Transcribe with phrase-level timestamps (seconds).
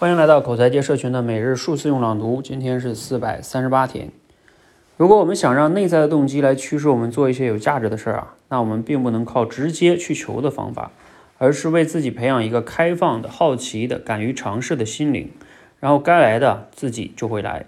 [0.00, 4.12] 欢迎来到口才界社群的每日数字用朗读，今天是四百三十八天。
[4.96, 10.92] 如果我们想让内在的动机来驱使我们做一些有价值的事儿啊，那我们并不能靠直接去求的方法，
[11.38, 15.32] 而是为自己培养一个开放的、好奇的、敢于尝试的心灵，
[15.80, 17.66] 然后该来的自己就会来。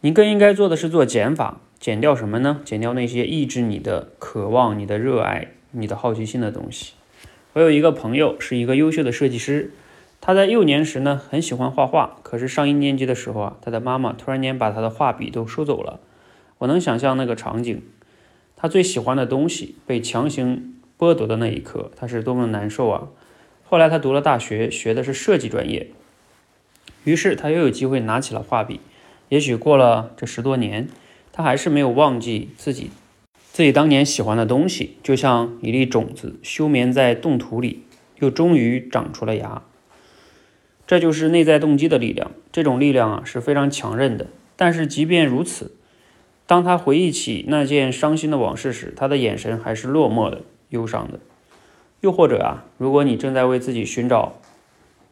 [0.00, 2.62] 你更应该做的是做减法，减掉什么呢？
[2.64, 6.94] 减掉那些抑制你的渴望、你的热爱、你的好奇心的东西。
[7.52, 9.70] 我有一个朋友是一个优秀的设计师。
[10.20, 12.18] 他在幼年时呢，很喜欢画画。
[12.22, 16.00] 可是上一年级的时候啊，他的妈妈突然间把他的画笔都收走了。
[16.58, 17.82] 我能想象那个场景，
[18.56, 23.08] 他最喜欢的东西被强行剥夺的那一刻，他是多么难受啊！
[23.64, 25.90] 后来他读了大学，学的是设计专业，
[27.04, 28.80] 于是他又有机会拿起了画笔。
[29.28, 30.88] 也许过了这十多年，
[31.32, 32.90] 他还是没有忘记自己
[33.52, 37.84] 自己当年喜欢的东西，就像一粒种子休眠在冻土里，
[38.18, 39.62] 又终于长出了芽。
[40.88, 44.26] 这就是内在动机的力量，这种力量啊是非常强韧的。
[44.56, 45.72] 但是即便如此，
[46.46, 51.20] 当他回忆起那件伤心的往事时，他的眼神还是落寞的、忧伤的。
[52.00, 54.40] 又或者啊，如果你正在为自己寻找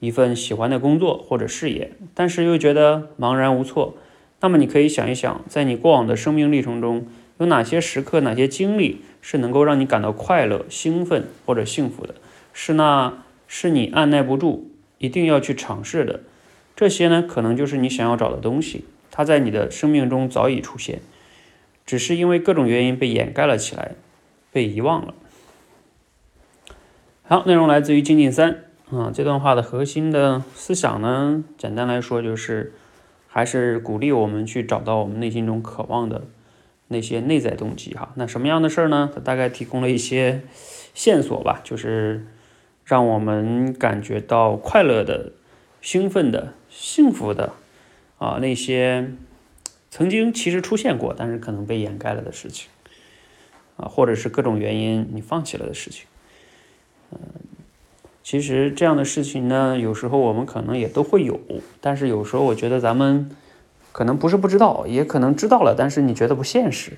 [0.00, 3.98] 一份喜欢的工作或者事业，但是又觉得茫然无措，
[4.40, 12.14] 那么你可以想一想，在你过往的生命历程中，有哪些时刻、哪些经历是能够让你感到快乐、兴奋或者幸福的？
[12.54, 14.70] 是那，是你按耐不住。
[14.98, 16.20] 一定要去尝试的，
[16.74, 18.84] 这些呢，可能就是你想要找的东西。
[19.10, 21.00] 它在你的生命中早已出现，
[21.86, 23.92] 只是因为各种原因被掩盖了起来，
[24.52, 25.14] 被遗忘了。
[27.22, 29.10] 好，内容来自于精进三啊。
[29.14, 32.74] 这段话的核心的思想呢，简单来说就是，
[33.26, 36.24] 还是鼓励我们去找到我们内心中渴望的
[36.88, 38.12] 那些内在动机哈。
[38.16, 39.10] 那什么样的事儿呢？
[39.14, 40.42] 它大概提供了一些
[40.94, 42.26] 线索吧，就是。
[42.86, 45.32] 让我们感觉到快乐的、
[45.82, 47.54] 兴奋的、幸福的
[48.18, 49.10] 啊，那些
[49.90, 52.70] 曾经其实出现过，但是可能被掩盖了的事情
[53.76, 56.06] 啊，或者是各种原因你放弃了的事情。
[57.10, 57.18] 嗯，
[58.22, 61.40] 其实这样的事情呢，有时候我们可能也都会有，
[61.80, 63.28] 但是有时候我觉得咱们
[63.90, 66.92] 可能不是不知道，也可能知道了，但是你觉得不现实，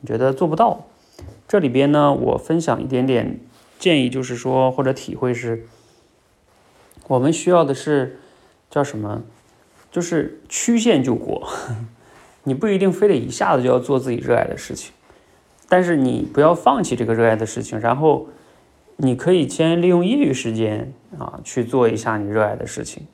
[0.00, 0.88] 你觉得做不到。
[1.46, 3.38] 这里边呢，我分享一点点。
[3.78, 5.66] 建议就是说，或者体会是，
[7.06, 8.18] 我们需要的是
[8.68, 9.22] 叫什么？
[9.90, 11.48] 就是曲线救国。
[12.44, 14.92] 你不一定非得一下子就要做自己热爱的事情，
[15.68, 17.78] 但是你不要放弃这个热爱的事情。
[17.78, 18.28] 然后
[18.96, 23.06] 你可以先利用业余时间啊去做一下你热爱的事情，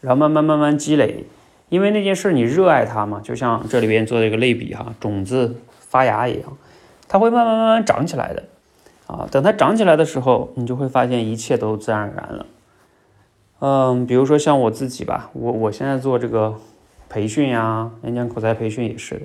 [0.00, 1.24] 然后慢慢慢慢积累。
[1.68, 6.56] 因为那件事你热爱它嘛，就像这里边做的一个类比哈，种子发芽一样，
[7.06, 8.42] 它会慢慢慢慢长起来的。
[9.08, 12.46] 啊，等它长起来的时候，你就会发现一切都自然而然了。
[13.60, 16.54] 嗯，比如说像我自己吧，我我现在做这个
[17.08, 19.22] 培训呀，演讲口才培训也是的。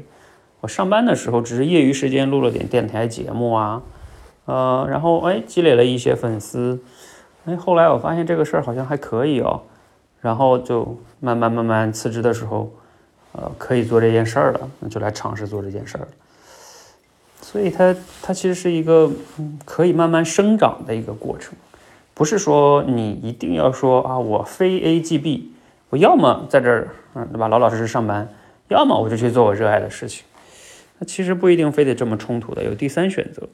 [0.61, 3.81] 我上班的时候只是业余时间录了点电台节目啊，
[4.45, 6.79] 呃，然后哎积累了一些粉丝，
[7.43, 9.61] 哎，后来我发现这个事儿好像还可以哦，
[10.21, 12.71] 然后就慢慢慢慢辞职的时候，
[13.33, 16.07] 呃，可以做这件事儿了，那就来尝试做这件事儿。
[17.53, 19.11] 所以它它其实是一个
[19.63, 21.53] 可以慢慢生长的一个过程，
[22.15, 25.51] 不是说你一定要说啊，我非 A 即 B，
[25.91, 28.27] 我要么在这儿嗯对吧，老老实实上班，
[28.69, 30.25] 要么我就去做我热爱的事情。
[30.97, 33.47] 那其实不一定非得这么冲突的，有第三选择，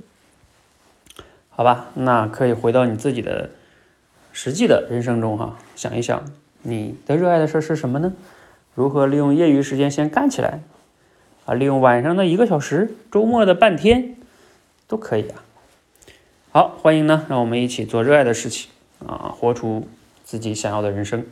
[1.50, 1.88] 好吧？
[1.96, 3.50] 那可以回到你自己的
[4.32, 6.24] 实际的人生中哈，想一想
[6.62, 8.14] 你的热爱的事是什么呢？
[8.76, 10.62] 如何利用业余时间先干起来？
[11.50, 14.16] 啊，利用晚上的一个小时，周末的半天，
[14.88, 15.44] 都可以啊。
[16.52, 18.70] 好，欢迎呢，让我们一起做热爱的事情
[19.04, 19.88] 啊，活出
[20.24, 21.26] 自己想要的人生。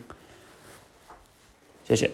[1.88, 2.10] 谢谢。